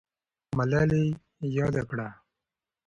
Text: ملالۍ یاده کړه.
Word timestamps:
ملالۍ 0.57 1.05
یاده 1.57 1.81
کړه. 1.89 2.07